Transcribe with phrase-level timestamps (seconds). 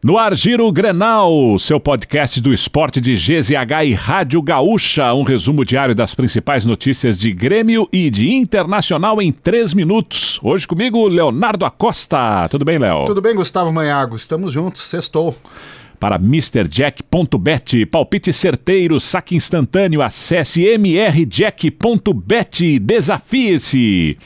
[0.00, 5.12] No ar, Giro Grenal, seu podcast do esporte de GZH e Rádio Gaúcha.
[5.12, 10.38] Um resumo diário das principais notícias de Grêmio e de Internacional em três minutos.
[10.40, 12.48] Hoje comigo, Leonardo Acosta.
[12.48, 13.06] Tudo bem, Léo?
[13.06, 14.14] Tudo bem, Gustavo Manhago.
[14.14, 15.36] Estamos juntos, sextou.
[15.98, 21.98] Para MrJack.bet, palpite certeiro, saque instantâneo, acesse mrjack.bet,
[22.78, 24.16] desafie-se.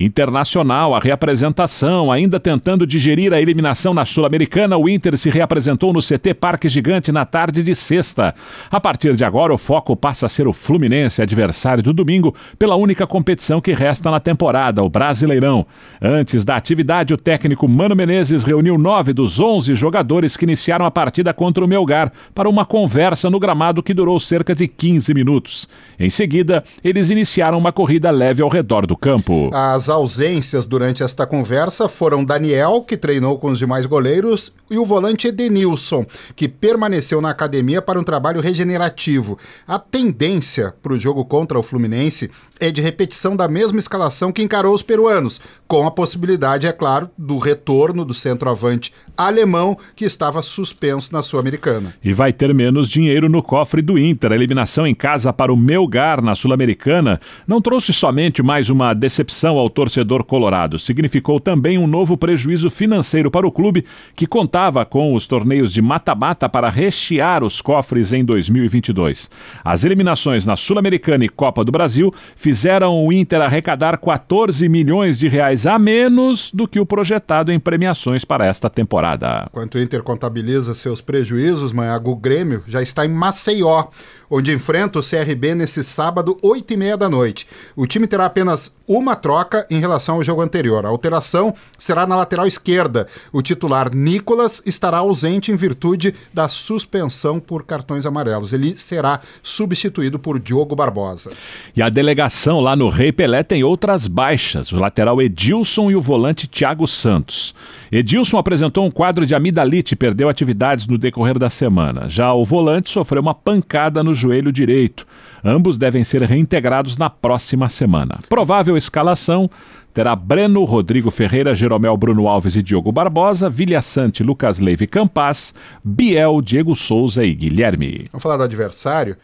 [0.00, 5.98] Internacional, a reapresentação, ainda tentando digerir a eliminação na Sul-Americana, o Inter se reapresentou no
[6.00, 8.32] CT Parque Gigante na tarde de sexta.
[8.70, 12.76] A partir de agora, o foco passa a ser o Fluminense, adversário do domingo, pela
[12.76, 15.66] única competição que resta na temporada, o Brasileirão.
[16.00, 20.92] Antes da atividade, o técnico Mano Menezes reuniu nove dos onze jogadores que iniciaram a
[20.92, 25.68] partida contra o Melgar para uma conversa no gramado que durou cerca de 15 minutos.
[25.98, 29.50] Em seguida, eles iniciaram uma corrida leve ao redor do campo.
[29.52, 34.84] As ausências durante esta conversa foram Daniel, que treinou com os demais goleiros, e o
[34.84, 36.04] volante Edenilson,
[36.36, 39.38] que permaneceu na academia para um trabalho regenerativo.
[39.66, 44.42] A tendência para o jogo contra o Fluminense é de repetição da mesma escalação que
[44.42, 50.42] encarou os peruanos, com a possibilidade, é claro, do retorno do centroavante alemão que estava
[50.42, 51.94] suspenso na Sul-Americana.
[52.02, 54.32] E vai ter menos dinheiro no cofre do Inter.
[54.32, 59.58] A eliminação em casa para o Melgar na Sul-Americana não trouxe somente mais uma decepção
[59.58, 63.84] ao torcedor colorado, significou também um novo prejuízo financeiro para o clube
[64.14, 69.30] que contava com os torneios de mata-mata para rechear os cofres em 2022.
[69.64, 72.14] As eliminações na Sul-Americana e Copa do Brasil
[72.48, 77.60] fizeram o Inter arrecadar 14 milhões de reais a menos do que o projetado em
[77.60, 79.48] premiações para esta temporada.
[79.50, 83.88] Enquanto o Inter contabiliza seus prejuízos, Manhago, o Grêmio já está em Maceió,
[84.30, 87.46] onde enfrenta o CRB nesse sábado, 8 e meia da noite.
[87.74, 90.84] O time terá apenas uma troca em relação ao jogo anterior.
[90.86, 93.06] A alteração será na lateral esquerda.
[93.32, 98.52] O titular Nicolas estará ausente em virtude da suspensão por cartões amarelos.
[98.52, 101.30] Ele será substituído por Diogo Barbosa.
[101.76, 106.00] E a delegação lá no Rei Pelé tem outras baixas: o lateral Edilson e o
[106.00, 107.54] volante Thiago Santos.
[107.92, 112.08] Edilson apresentou um quadro de amidalite e perdeu atividades no decorrer da semana.
[112.08, 115.06] Já o volante sofreu uma pancada no joelho direito.
[115.44, 118.18] Ambos devem ser reintegrados na próxima semana.
[118.28, 119.48] Provável escalação
[119.94, 125.54] terá Breno, Rodrigo Ferreira, Jeromel Bruno Alves e Diogo Barbosa, Vilha Sante, Lucas Leive Campas,
[125.82, 128.06] Biel, Diego Souza e Guilherme.
[128.12, 129.16] Vamos falar do adversário.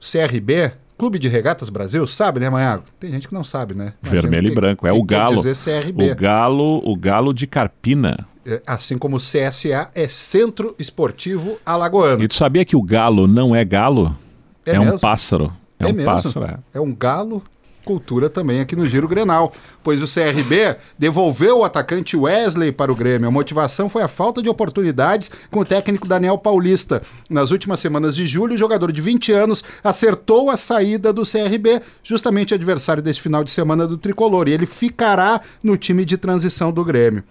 [0.00, 2.84] CRB, Clube de Regatas Brasil, sabe, né, Maiago?
[2.98, 3.92] Tem gente que não sabe, né?
[4.02, 5.40] Imagina Vermelho e branco, é o Galo.
[5.40, 8.26] O Galo, o Galo de Carpina.
[8.44, 12.22] É, assim como o CSA é Centro Esportivo Alagoano.
[12.22, 14.16] E tu sabia que o Galo não é galo?
[14.66, 15.52] É, é um pássaro.
[15.78, 16.10] É, é um mesmo?
[16.10, 16.58] pássaro, é.
[16.74, 17.42] É um galo
[17.86, 22.96] cultura também aqui no Giro Grenal, pois o CRB devolveu o atacante Wesley para o
[22.96, 23.28] Grêmio.
[23.28, 27.00] A motivação foi a falta de oportunidades com o técnico Daniel Paulista.
[27.30, 31.80] Nas últimas semanas de julho, o jogador de 20 anos acertou a saída do CRB,
[32.02, 36.72] justamente adversário desse final de semana do Tricolor, e ele ficará no time de transição
[36.72, 37.22] do Grêmio.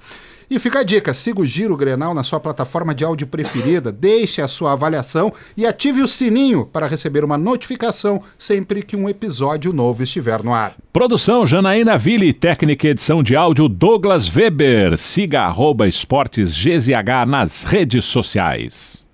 [0.50, 4.42] E fica a dica, siga o Giro Grenal na sua plataforma de áudio preferida, deixe
[4.42, 9.74] a sua avaliação e ative o sininho para receber uma notificação sempre que um episódio
[9.74, 10.76] novo estiver no ar.
[10.94, 14.98] Produção Janaína Ville, técnica e edição de áudio Douglas Weber.
[14.98, 19.06] Siga arroba esportes GZH nas redes sociais.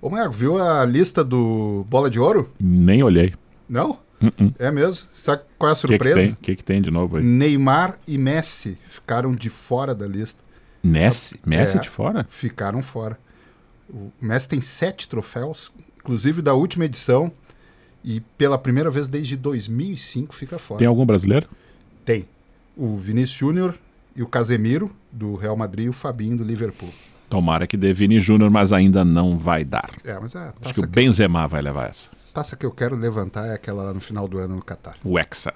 [0.00, 2.50] Ô, Marco, viu a lista do Bola de Ouro?
[2.60, 3.32] Nem olhei.
[3.66, 3.98] Não?
[4.20, 4.54] Uh -uh.
[4.58, 5.08] É mesmo?
[5.12, 6.20] Sabe qual é a surpresa?
[6.20, 7.24] O que, que, que, tem de novo aí?
[7.24, 10.42] Neymar e Messi ficaram de fora da lista.
[10.82, 11.38] Messi?
[11.44, 12.26] Messi é, de fora?
[12.28, 13.18] Ficaram fora.
[13.88, 17.30] O Messi tem sete troféus, inclusive da última edição,
[18.02, 20.78] e pela primeira vez desde 2005 fica fora.
[20.78, 21.48] Tem algum brasileiro?
[22.04, 22.26] Tem.
[22.76, 23.74] O Vinícius Júnior
[24.16, 26.90] e o Casemiro, do Real Madrid, e o Fabinho, do Liverpool.
[27.28, 29.90] Tomara que dê Vini Júnior, mas ainda não vai dar.
[30.04, 33.46] É, mas é, Acho que o Benzema vai levar essa taça que eu quero levantar
[33.46, 34.96] é aquela lá no final do ano no Catar.
[35.04, 35.54] O Hexa.